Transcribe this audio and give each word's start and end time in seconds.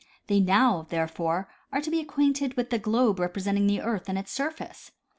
They 0.25 0.39
now, 0.39 0.87
therefore, 0.89 1.47
are 1.71 1.79
to 1.79 1.91
become 1.91 2.05
acquainted 2.09 2.57
with 2.57 2.71
the 2.71 2.79
globe 2.79 3.19
representing 3.19 3.67
the 3.67 3.81
earth 3.81 4.09
and 4.09 4.17
its 4.17 4.31
surface. 4.31 4.89